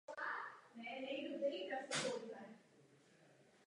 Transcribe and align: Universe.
Universe. 0.73 1.99